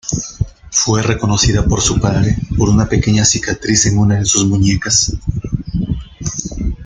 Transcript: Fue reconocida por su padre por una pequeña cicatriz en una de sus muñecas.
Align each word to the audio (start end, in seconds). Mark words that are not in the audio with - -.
Fue 0.71 1.03
reconocida 1.03 1.63
por 1.63 1.79
su 1.79 1.99
padre 1.99 2.35
por 2.57 2.69
una 2.69 2.89
pequeña 2.89 3.23
cicatriz 3.23 3.85
en 3.85 3.99
una 3.99 4.17
de 4.17 4.25
sus 4.25 4.47
muñecas. 4.47 5.15